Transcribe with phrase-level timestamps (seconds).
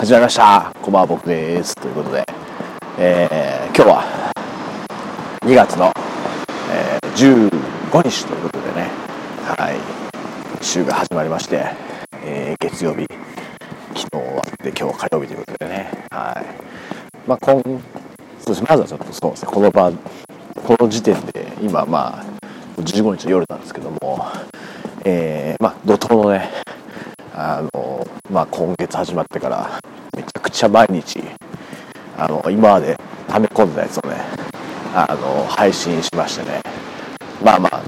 [0.00, 0.72] 始まりました。
[0.80, 1.74] こんばんは僕です。
[1.74, 2.24] ということで、
[2.98, 4.32] えー、今日は
[5.42, 5.92] 2月の、
[6.72, 7.50] えー、
[7.92, 8.88] 15日ということでね。
[9.44, 9.70] は
[10.58, 10.64] い。
[10.64, 11.66] 週が始まりまして、
[12.24, 13.06] えー、月曜日。
[13.94, 15.90] 昨日終わって今日火曜日ということでね。
[16.10, 17.28] はい。
[17.28, 19.52] まあ今そうですまずはちょっとそうですね。
[19.52, 19.92] この場
[20.66, 24.26] この時点で今まあ15日の夜なんですけども
[25.04, 26.48] えー、まあ怒涛のね
[27.34, 29.78] あのまあ今月始まってから
[30.50, 31.22] くちゃ毎日
[32.18, 32.96] あの今まで
[33.28, 34.16] 溜め込んだやつをね
[34.94, 36.60] あの配信しましてね。
[37.42, 37.82] まあまあ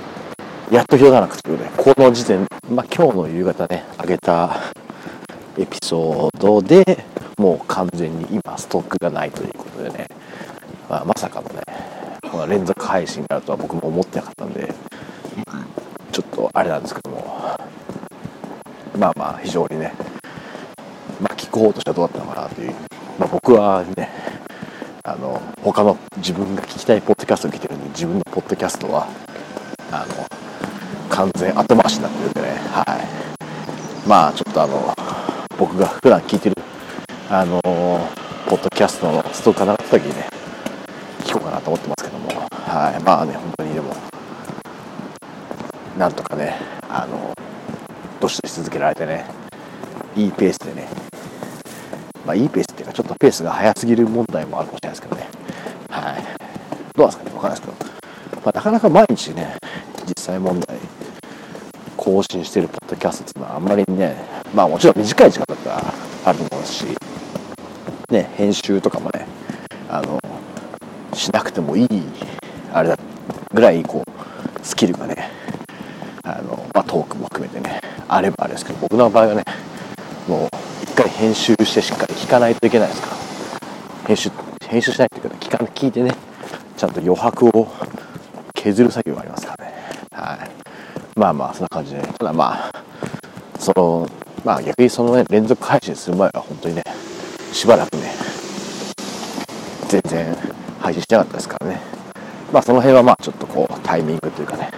[0.71, 4.61] やっと広がなくということでこの時点まあ今日の夕方ね上げた
[5.59, 7.05] エピソードで
[7.37, 10.07] もう完全に今ストックがないということでね、
[10.89, 11.63] まあ、まさかのね
[12.31, 14.73] この連続配信があるとは僕も思ってなかったんで
[16.13, 17.43] ちょっとあれなんですけども。
[18.99, 19.93] まあまあ非常にね
[21.53, 22.71] まあ、聞こうとしてはどうだったのかなという、
[23.19, 24.09] まあ、僕はね
[25.05, 29.07] あの他の自分が聞きたいポッドキャストを聞いてるんで自分のポッドキャストは
[29.91, 30.27] あの
[31.11, 32.49] 完全後回しになってるんでね。
[32.71, 32.83] は
[34.05, 34.09] い。
[34.09, 34.95] まあちょっとあの
[35.59, 36.57] 僕が普段聞いてる
[37.29, 37.61] あの
[38.47, 40.29] ポッドキャストのストーカーがった時にね
[41.25, 42.29] 聞こうかなと思ってますけども。
[42.51, 43.03] はい。
[43.03, 43.95] まあね本当にでも
[45.99, 46.57] なんとかね
[46.89, 47.35] あの
[48.21, 49.27] どしどし続けられてね
[50.17, 51.12] いいペースでね
[52.27, 55.29] まあ、いいペースっていうか、ちょっとペースが速すぎる問題もあるかもしれないですけどね。
[55.91, 56.23] はい。
[56.97, 57.37] どうなんですかね？
[57.37, 57.93] わかんないですけど。
[58.45, 59.57] まあ、なかなか毎日ね、
[60.07, 60.79] 実際問題、
[61.97, 64.17] 更新してるポッドキャストっていうのはあんまりね、
[64.55, 65.95] まあもちろん短い時間だったら
[66.27, 66.87] あると思いますし、
[68.11, 69.27] ね、編集とかもね、
[69.89, 70.21] あの、
[71.15, 71.89] しなくてもいい、
[72.73, 72.99] あれだ、
[73.53, 75.31] ぐらい、こう、スキルがね、
[76.25, 79.45] あの、まあトークも含めてね、あればあれですけど、僕の場合はね、
[81.23, 83.11] 編集してしっかり聞かないといけないですか。
[83.11, 84.29] ら編集
[84.67, 86.13] 編集しないっていうか聞か聞いてね。
[86.77, 87.69] ちゃんと余白を
[88.55, 89.73] 削る作業がありますからね。
[90.11, 90.51] はい。
[91.17, 92.01] まあまあそんな感じで。
[92.19, 92.73] ただまあ
[93.57, 94.09] その
[94.45, 96.83] まあ逆にそのね連続配信する前は本当にね
[97.53, 98.13] しばらくね
[99.87, 100.37] 全然
[100.81, 101.81] 配信しなかったですからね。
[102.53, 104.73] まあその辺はまあちょっとこうタイミングというかね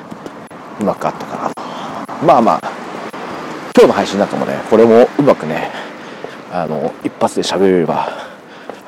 [0.79, 2.27] うまくあったかなと。
[2.27, 2.73] まあまあ
[3.75, 5.94] 今日の配信なんかもねこれもうまくね
[6.55, 8.09] あの一発で喋れれば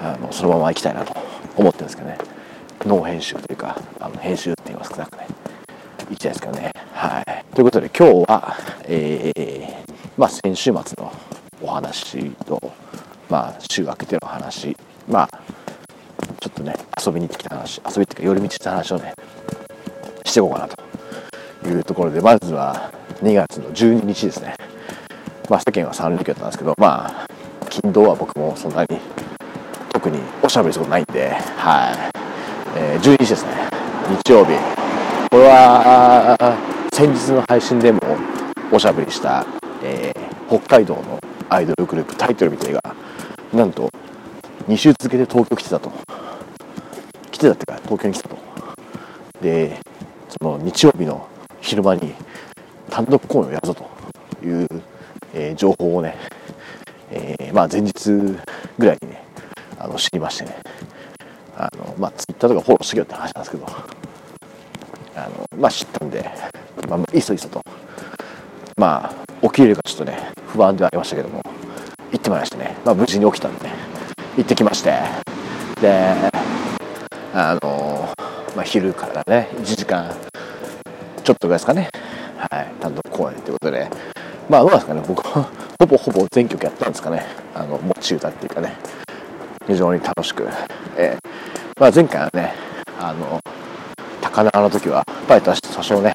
[0.01, 1.17] あのそのまま行きたいなと
[1.57, 2.19] 思ってるんですけどね。
[2.85, 5.27] ノー編集というかあの編集って言いますかなんかね。
[6.09, 6.71] 行きたいですけどね。
[6.93, 7.45] はい。
[7.57, 11.13] ということで今日はえー、まあ先週末の
[11.61, 12.73] お話と
[13.29, 14.77] まあ週明けての話。
[15.09, 15.29] まあ
[16.39, 16.73] ちょっとね
[17.05, 17.83] 遊びに行ってきた話。
[17.85, 19.13] 遊びっていうか寄り道した話をね
[20.25, 20.77] していこうかなと。
[21.69, 22.93] いうところでまずは
[23.25, 24.55] 2月の12日ですね。
[25.51, 27.36] まあ世間は3連休だったんですけどまあ
[27.83, 28.99] 金土は僕もそんなに
[29.93, 31.29] 特におしゃべりすることないんで、
[31.59, 32.19] はい。
[32.75, 33.51] えー、12日ですね。
[34.25, 34.53] 日曜日。
[35.31, 36.57] これは、
[36.95, 38.01] 先日の配信でも
[38.73, 39.45] おしゃべりした、
[39.83, 41.21] えー、北海道の
[41.51, 42.81] アイドルグループタイトルみたいが、
[43.53, 43.91] なんと
[44.67, 45.93] 2週続けて東京来てたと。
[47.31, 48.39] 来てたってか、東京に来たと。
[49.43, 49.79] で、
[50.41, 51.29] その日曜日の
[51.61, 52.15] 昼間に
[52.89, 54.69] 単独公演をやるぞという、
[55.35, 56.17] えー、情報をね、
[57.11, 58.11] えー、まあ前日
[58.79, 59.23] ぐらいにね、
[59.79, 60.57] あの知りましてね、
[61.57, 63.67] あの、まあツイッターとかフォローしてけよって話なんですけど、
[65.17, 66.31] あの、まあ知ったんで、
[66.89, 67.63] まあ、いそいそと、
[68.77, 69.13] ま
[69.43, 71.43] あ起きれるかちょっとね、不安ではありましたけども、
[72.13, 73.75] 行ってまいりましてね、まあ無事に起きたんで、ね、
[74.37, 74.99] 行ってきまして、
[75.81, 76.15] で、
[77.35, 78.09] あの、
[78.55, 80.15] まあ昼からね、1時間
[81.23, 81.89] ちょっとぐらいですかね、
[82.37, 83.91] はい、単独公演ということで、
[84.49, 87.27] まあどうですかね、僕はほぼほぼ全曲やったんですかね。
[87.53, 88.77] あの、持ち歌っていうかね。
[89.67, 90.49] 非常に楽しく。
[90.97, 92.55] えー、まあ前回はね、
[93.01, 93.41] あの、
[94.21, 96.15] 高輪の時は、やっぱり多少ね、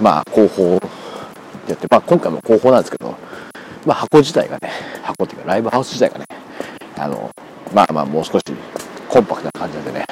[0.00, 0.72] まあ後方
[1.68, 3.14] やって、まあ今回も後方なんですけど、
[3.86, 4.70] まあ箱自体がね、
[5.04, 6.26] 箱っていうかライブハウス自体がね、
[6.98, 7.30] あの、
[7.72, 8.44] まあまあもう少し
[9.08, 10.04] コンパクトな感じなんでね、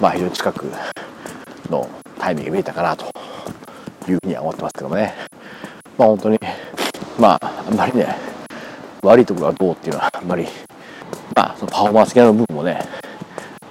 [0.00, 0.66] まあ非常に近く
[1.70, 1.88] の
[2.18, 3.04] タイミングが見えたかなと
[4.08, 5.14] いうふうには思ってますけどもね。
[5.98, 6.38] まあ本当に
[7.18, 8.14] まあ、あんまりね、
[9.02, 10.46] 悪いところはどうっていうのは、あんまり、
[11.34, 12.84] まあ、そのパフォーマンス系の部分もね、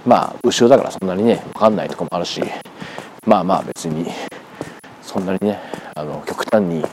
[0.04, 2.42] まあ、後ろだからそんなにね、わかんないとこもあるし、
[3.28, 4.08] まあまあ別に、
[5.04, 5.60] そんなにね、
[5.96, 6.84] あの、極端に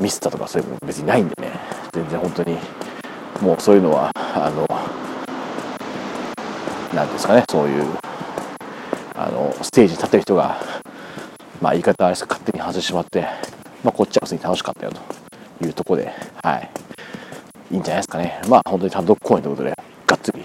[0.00, 1.52] ミスったとかそういうの別にないんでね、
[1.92, 2.58] 全然本当に、
[3.40, 4.66] もうそういうのは、あの、
[6.92, 7.86] なんですかね、そういう、
[9.14, 10.60] あの、ステージに立ってる人が、
[11.60, 13.28] まあ言い方あれですか、勝手に外してしまって、
[13.86, 15.00] まあこっちは普通に楽しかったよと。
[15.64, 16.12] いうところで、
[16.42, 16.70] はい。
[17.70, 18.40] いいんじゃないですかね。
[18.48, 19.74] まあ本当に単独公演ということで、
[20.06, 20.44] がっつり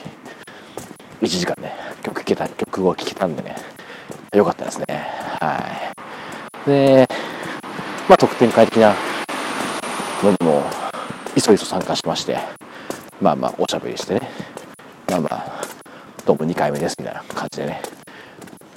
[1.21, 1.73] 1時間ね、
[2.03, 3.55] 曲聴けた、曲を聴けたんでね、
[4.33, 4.85] よかったですね。
[5.39, 5.59] は
[6.65, 6.69] い。
[6.69, 7.07] で、
[8.07, 8.95] まあ特典会的な
[10.23, 10.63] のにも、
[11.35, 12.37] いそいそ参加しまして、
[13.19, 14.29] まあまあおしゃべりしてね、
[15.09, 15.61] まあまあ、
[16.25, 17.81] どうも2回目ですみたいな感じでね、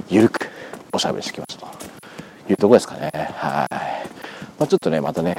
[0.08, 0.48] ゆるく
[0.92, 1.72] おしゃべりしてきましたと
[2.48, 3.10] いうところですかね。
[3.36, 3.93] はい。
[4.64, 5.36] まあ、ちょっとね、またね、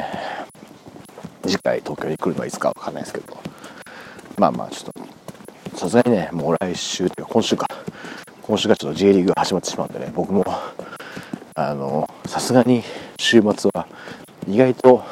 [1.41, 3.35] 次回東京に来るのはいつかわかんないですけど、
[4.37, 7.65] まあまあちょっと、さすがにね、もう来週というか今週か、
[8.43, 10.45] 今週がちょっと J リーグが始まってしまうんでね、僕も、
[11.55, 12.83] あの、さすがに
[13.17, 13.87] 週末は
[14.47, 15.03] 意外と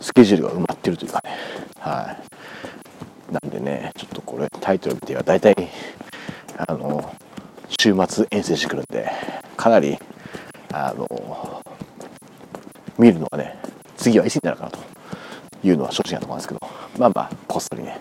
[0.00, 1.30] スケジュールが埋まってるというかね、
[1.78, 2.16] は
[3.30, 3.32] い。
[3.32, 5.54] なんでね、ちょっとこれタイトル見ては大体、
[6.56, 7.14] あの、
[7.80, 9.08] 週末遠征してくるんで、
[9.56, 9.96] かなり、
[10.72, 11.06] あの、
[12.98, 13.58] 見るのはね、
[13.96, 14.78] 次はいつになるかなと
[15.62, 16.60] いうのは正直なところなんですけど、
[16.98, 17.98] まあまあ、こっそりね、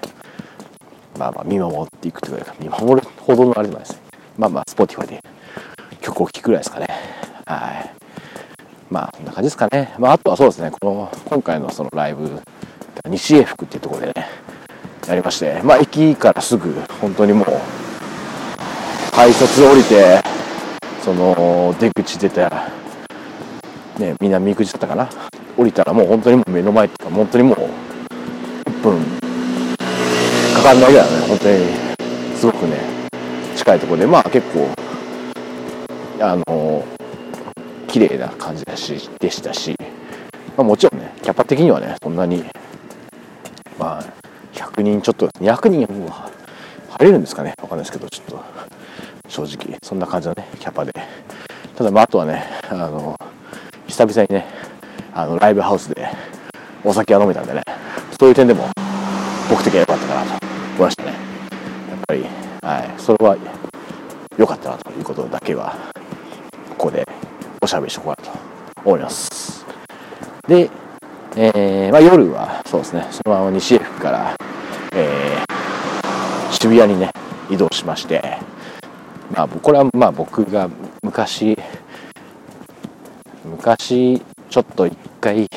[1.18, 4.02] まあまあ見守っていくというか、見守るほどのあれでもないですね。
[4.38, 5.22] まあまあ、スポーティファイで
[6.02, 6.88] 曲を聴くぐらいですかね。
[7.46, 7.92] はい。
[8.90, 9.94] まあ、こんな感じですかね。
[9.98, 12.42] まあ、あとはそうですね、この、今回のそのライブ、
[13.10, 14.28] 西永福っていうところでね、
[15.08, 17.46] やりまして、まあ、駅からすぐ、本当にもう、
[19.12, 20.22] 改札降りて、
[21.04, 22.75] その、出口出たら、
[24.00, 25.10] ね、南口だったかな。
[25.58, 27.58] 降りたらもう本当にもう目の前っていうか、本当にもう、
[28.70, 29.00] 1分
[30.56, 31.66] かかんないぐらいだね、本当に、
[32.36, 32.78] すごくね、
[33.56, 34.68] 近いところで、まあ結構、
[36.20, 36.84] あの、
[37.88, 39.76] 綺麗な感じだし、でしたし、
[40.58, 42.44] まあもちろんね、キャパ的にはね、そんなに、
[43.80, 44.04] まあ、
[44.54, 48.44] 100人ちょっと、200人も入れるんですかね、わかんないですけど、ちょっと、
[49.30, 50.92] 正直、そんな感じのね、キャパで。
[51.76, 53.18] ただまあ、あとはね、あの、
[53.96, 54.46] 久々にね、
[55.14, 56.10] あの、ライブハウスで
[56.84, 57.64] お酒が飲めたんでね、
[58.20, 58.70] そういう点でも
[59.50, 61.12] 僕的には良かったかなと思いましたね。
[61.12, 62.26] やっぱり、
[62.62, 63.38] はい、それは
[64.38, 65.78] 良かったなということだけは、
[66.72, 67.08] ここで
[67.62, 68.40] おしゃべりしておこうかなと
[68.84, 69.66] 思います。
[70.46, 70.70] で、
[71.38, 74.36] えー、まあ、夜はそうですね、そのまま西江福から、
[74.92, 77.12] えー、渋谷にね、
[77.50, 78.40] 移動しまして、
[79.34, 80.70] まあ、これはまあ僕が
[81.02, 81.58] 昔、
[83.56, 85.48] 昔、ちょっと一回、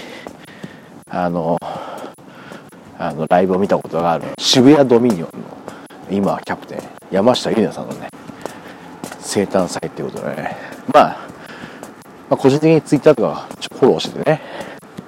[1.10, 1.58] あの、
[2.96, 5.28] あの、ライブを見たことがある渋谷ドミニオンの、
[6.10, 6.78] 今はキャプテン、
[7.10, 8.08] 山下ゆりなさんのね、
[9.20, 10.56] 生誕祭っていうことでね、
[10.94, 11.28] まあ、
[12.30, 14.40] まあ、個人的にツイッターとかちょフォローしててね、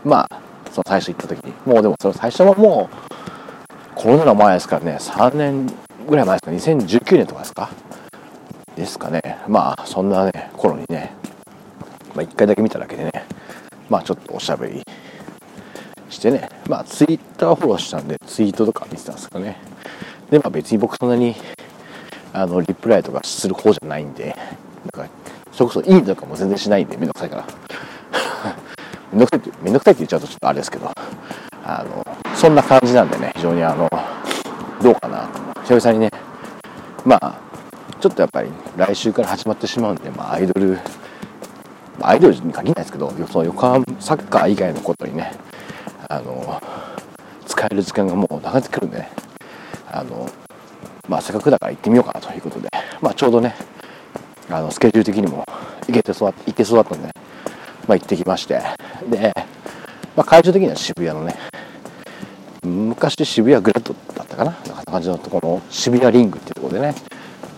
[0.05, 0.41] まあ、
[0.73, 5.67] その最初行った時に、もうでもその最初はもう、コロナの前ですからね、3年
[6.09, 7.71] ぐらい前ですか、2019年とかですか？
[8.77, 9.39] ですかね。
[9.47, 11.15] まあ、そんなね、頃にね、
[12.15, 13.13] まあ、1回だけ見ただけでね、
[13.89, 14.83] まあ、ちょっとおしゃべり
[16.09, 19.57] してね、まあ、ツイッターフォローしたんで、ツイートとか見てたんですかね。
[20.31, 21.35] で、まあ、別に僕そんなに、
[22.33, 24.37] あの、リプライとかする方じゃないんで、
[24.95, 25.13] なんか、
[25.53, 27.45] それこそいいとかも全然しないんで、めんどくさいから。
[29.13, 30.91] めんどくさいって、めんどくさいって言っちゃうとちょっとあれですけど、
[31.65, 33.89] あの、そんな感じなんでね、非常にあの、
[34.83, 35.61] どうかなと。
[35.65, 36.11] 久々にね、
[37.05, 37.39] まあ、
[38.01, 40.79] ちょっとやっぱり来週から始まってしまうんで、まあ、アイドル、
[42.03, 45.33] アイドルに限らないですけど、その横浜サッカー以外のことにね、
[46.09, 46.61] あの、
[47.47, 49.11] 使える時間がもう長くくるんでね、
[49.91, 50.29] あの、
[51.09, 52.69] まあ、せっかくだから行ってみようかなということで、
[53.01, 53.55] まあ、ちょうどね、
[54.49, 55.45] あの、スケジュール的にも
[55.87, 57.09] 行けてそう、行けそうだったんで、
[57.89, 58.61] まあ、行ってきまして、
[59.09, 59.33] で、
[60.17, 61.37] まあ、会場的には渋谷のね、
[62.63, 66.95] 昔渋谷グラッドだったかな、なんか感じのところの渋谷リングっていうところでね、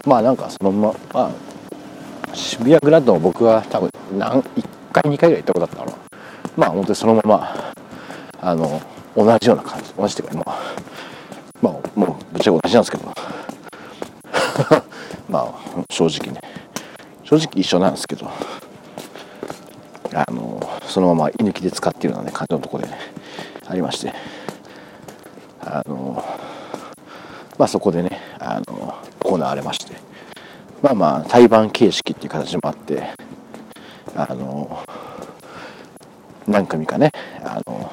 [0.06, 1.32] まあなんかそのまま、ま
[2.30, 5.98] あ、渋谷グラッドも僕は多分何1回2回ぐらい行ったことあったの。
[6.56, 7.72] まあ本当にそのまま
[8.40, 8.80] あの
[9.16, 9.92] 同じような感じ。
[9.94, 10.58] 同じっていうかまあ
[11.62, 13.04] まあもうぶっちゃけ同じなんですけど。
[15.28, 15.54] まあ
[15.90, 16.40] 正直ね。
[17.24, 18.30] 正直一緒なんですけど。
[20.14, 22.98] あのそのまま居抜きで使っているような、ね、感じのところでね
[23.66, 24.12] ありまして。
[25.64, 26.22] あの
[27.56, 29.94] まあそこでねあの行われまして。
[30.82, 33.21] まあまあ対バン形式っていう形もあって。
[34.14, 34.84] あの
[36.46, 37.10] 何組かね
[37.44, 37.92] あの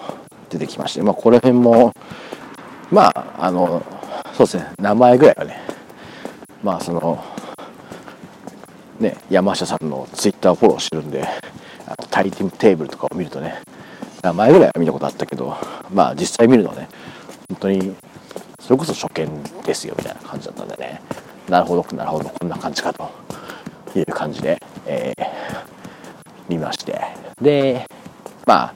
[0.49, 1.93] 出てきましてまあこの辺も
[2.91, 3.83] まああの
[4.33, 5.61] そうですね名前ぐらいはね
[6.63, 7.23] まあその
[8.99, 11.23] ね山下さんのツイッターをフォローしてるんで
[11.85, 13.61] あのタイティムテーブルとかを見るとね
[14.21, 15.55] 名前ぐらいは見たことあったけど
[15.93, 16.89] まあ実際見るのはね
[17.49, 17.95] 本当に
[18.59, 21.01] それこそ初見ですよみたいな感じだったんでね。
[21.49, 23.09] なるほどなるほどこんな感じかと
[23.95, 25.25] いう感じで、えー、
[26.49, 26.99] 見まして。
[27.41, 27.85] で
[28.45, 28.73] まあ、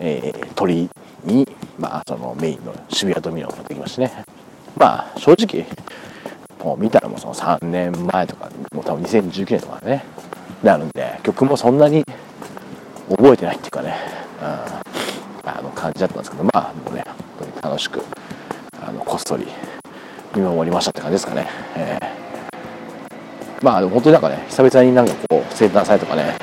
[0.00, 0.88] えー、鳥
[1.24, 1.46] に
[1.78, 4.24] まあそのメインの渋谷ドミノを持ってきましてね。
[4.76, 5.66] まあ正直
[6.64, 10.04] もう見たらもうその3年前とかもう多分2019年とかね
[10.62, 12.04] なるんで曲もそんなに
[13.10, 13.96] 覚えてないっていうかね、
[14.40, 18.02] うん、あの感じだったんですけどまあもうね本当に楽しく
[18.80, 19.46] あのこっそり
[20.34, 26.36] 見守りましたって感じですかね、えー、まあでも本当になんかね久々になんかこう生誕祭とかね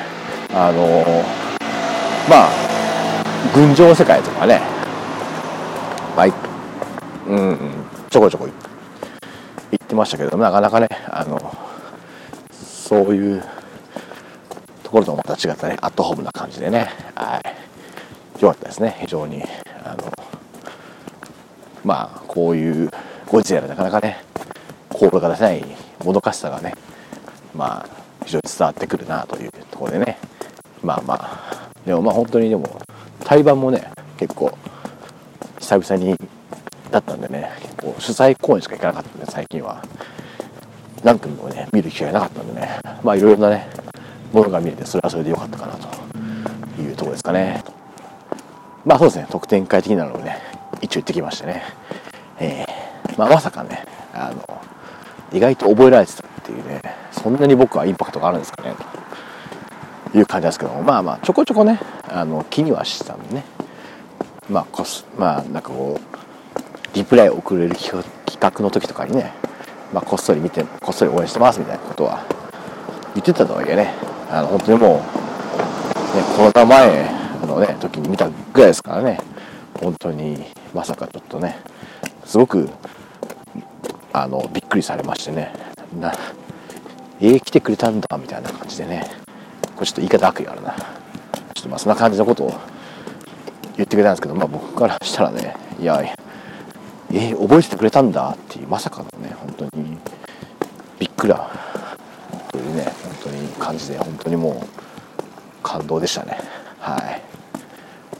[0.53, 1.03] あの、
[2.29, 2.50] まあ
[3.53, 4.62] 群青世界とかね。
[6.15, 6.27] まあ
[7.27, 7.58] うん、
[8.10, 8.48] ちょこちょこ
[9.72, 11.56] 行ってましたけどなかなかねあの
[12.51, 13.44] そういう
[14.84, 16.89] ところとまた違ったねアットホームな感じでね。
[17.15, 17.39] は
[18.39, 18.44] い。
[18.44, 18.98] よかったですね。
[19.01, 19.44] 非常に
[19.84, 20.12] あの
[21.84, 22.89] まあこういう
[23.27, 24.24] ご時世でなかなかね
[24.89, 25.63] 心が出せない
[26.03, 26.74] もどかしさがね
[27.56, 27.89] まあ
[28.25, 30.18] 非常に伝わってくるなというところでね。
[30.89, 31.69] まあまあ。
[31.86, 32.81] でもまあ本当にでも
[33.24, 34.58] 対バンもね結構
[35.60, 36.17] 久々に
[36.89, 39.84] だったんでね結構主催公演しか行かなかったんで最近は。
[41.03, 42.79] 何組もね見る機会なかったんでね。
[43.03, 43.69] まあいろいろなね
[44.34, 45.88] ものが見れてそれはそれで良かったかなと。
[46.81, 47.63] いうところですかね。
[48.84, 49.27] まあそうですね。
[49.29, 50.41] 特典会的なのをね
[50.81, 51.63] 一応行ってきましてね。
[52.39, 54.62] えー、まあまさかねあの
[55.31, 56.81] 意外と覚えられてたっていうね
[57.12, 58.74] そんなに僕はインパクトがあるんですかね。
[58.74, 58.99] と
[60.13, 63.44] いう感じですけどもまあまあちょこちょこねあの気にはしてたんでね。
[64.50, 68.04] まあこすまあなんかこうリプライを送れる企
[68.39, 69.32] 画の時とかにね、
[69.94, 72.25] まあ、こっそり見てこっそり応援してますみたいなことは
[73.13, 73.94] 言ってたとはいえね
[74.32, 75.04] あの本当にもう、ね、
[76.36, 79.20] コロナ前のね時に見たぐらいですからね
[79.80, 81.60] 本当にまさかちょっとね
[82.25, 82.70] すごく
[84.12, 85.54] あのびっくりされましてね
[86.00, 86.13] な
[87.22, 89.12] えー、来てくれたんだみたいな感じでね
[89.86, 90.74] ちょっと言い方悪意あるな。
[90.74, 92.53] ちょっとまあそんな感じのことを
[93.75, 96.01] 言ってくれたんですけどまあ僕からしたらねいや
[97.12, 99.98] えー、覚えててくれたんだっていうまさかのね本当に
[101.00, 101.50] びっくら
[102.51, 106.38] というね本当に感じで本当にもう感動でしたね。
[106.79, 106.98] は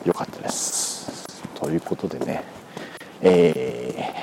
[0.06, 0.08] い。
[0.08, 1.38] よかったです。
[1.56, 2.44] ということでね
[3.22, 4.14] え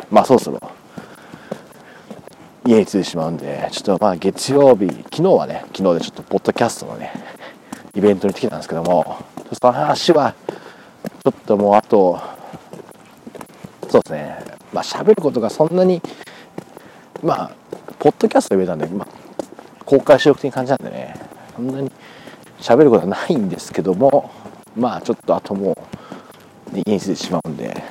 [0.00, 0.60] ー、まあそろそろ
[2.66, 7.12] 家に着いてしまうんでちょっとまあ月曜日昨日はね昨日でちょっとポッドキャストのね
[7.94, 10.34] イベントに来てたんですけどもその話は
[11.24, 12.20] ちょっともうあと
[13.90, 14.38] そうですね
[14.72, 16.00] まあ喋ることがそんなに
[17.22, 17.50] まあ
[17.98, 21.20] ポッドキャストで言えたんで、まあ、公開収録的な感じなんでね
[21.54, 21.90] そんなに
[22.60, 24.30] 喋ることはないんですけども
[24.74, 25.76] まあちょっとあとも
[26.72, 27.84] う家に着いてしまうんで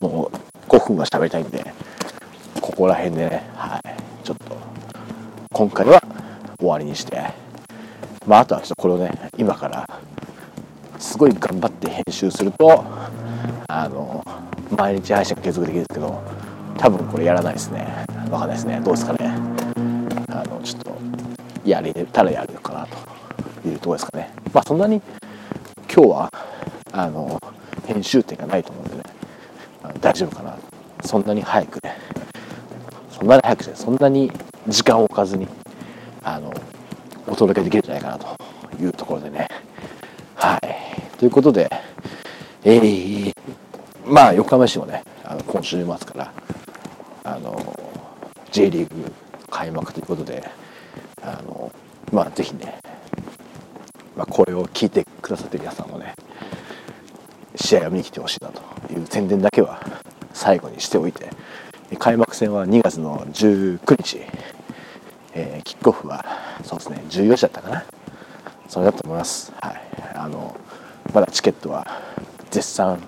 [0.00, 1.64] もう5分は喋りたいんで
[2.60, 3.93] ここら辺でねはい。
[5.54, 6.02] 今回は
[6.58, 7.22] 終わりにして。
[8.26, 9.88] まああとはちょっとこれをね今から
[10.98, 12.84] すごい頑張って編集すると
[13.68, 14.24] あの
[14.76, 16.20] 毎日配信が継続できるんですけど
[16.76, 17.86] 多分これやらないですね。
[18.32, 18.80] わかんないですね。
[18.80, 19.32] どうですかね。
[20.30, 20.96] あのちょっと
[21.64, 22.88] やれたらやるのかな
[23.62, 24.34] というところですかね。
[24.52, 25.00] まあそんなに
[25.94, 26.32] 今日は
[26.90, 27.40] あの
[27.86, 29.02] 編集点がないと思うんでね
[30.00, 30.56] 大丈夫かな。
[31.04, 31.96] そんなに早くね。
[33.08, 34.32] そんなに早くねそんなに
[34.68, 35.46] 時間を置かずに
[36.22, 36.52] あの
[37.26, 39.48] お届けできるんじゃないかなというところでね。
[40.34, 41.16] はい。
[41.18, 41.70] ということで
[42.66, 43.32] えー、
[44.06, 46.32] まあ横浜市もねあの今週末から
[47.24, 47.78] あの
[48.52, 49.12] J リーグ
[49.50, 50.48] 開幕ということで
[51.22, 51.70] あの
[52.10, 52.78] まあぜひね、
[54.16, 56.14] まあ、これを聞いてくださってる皆さんもね
[57.54, 58.62] 試合を見に来てほしいなと
[58.94, 59.82] いう宣伝だけは
[60.32, 61.28] 最後にしておいて
[61.98, 64.22] 開幕戦は2月の19日、
[65.34, 66.24] えー、キックオフは
[66.62, 67.84] そうですね14時だったかな。
[68.68, 69.80] それだと思います、はい、
[70.14, 70.56] あの
[71.12, 71.86] まだチケットは
[72.50, 73.06] 絶賛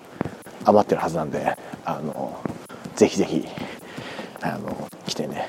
[0.65, 2.39] 余ってるはずなんであの
[2.95, 3.47] ぜひぜひ
[4.43, 5.49] あの来てね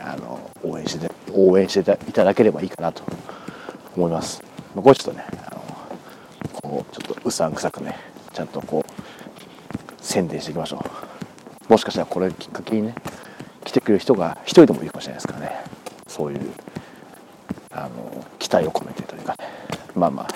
[0.00, 3.02] あの応援して応援していただければいいかなと
[3.96, 4.42] 思います。
[4.74, 5.62] これちょっとねあの
[6.62, 7.98] こうちょっとうさんくさくね
[8.32, 8.92] ちゃんとこう
[10.00, 10.84] 宣伝していきましょ
[11.68, 11.72] う。
[11.72, 12.94] もしかしたらこれきっかけにね
[13.64, 15.64] 来てくれる人が一人でもいるかもしれないですからね。
[16.12, 16.40] そういう
[17.70, 19.48] あの期待を込めてというかね。
[19.94, 20.28] まあま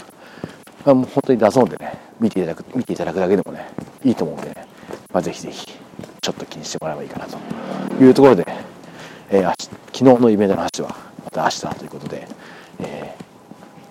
[0.87, 3.69] あ、もう本当に出そうでね見ていただく見ていただくだけでもね
[4.03, 4.67] いいと思うんでね、
[5.13, 7.37] まあ、ぜひぜひちょっと気にしてもらえばいいかなと。
[8.03, 8.47] いうところで、
[9.31, 9.55] えー、
[9.93, 12.29] 昨日のイベントの話はまた明日ということで、
[12.81, 13.15] え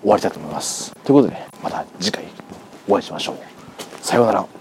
[0.02, 0.92] 終わりたいと思います。
[1.04, 2.24] ということでまた次回
[2.88, 3.36] お会いしましょう。
[4.04, 4.55] さようなら。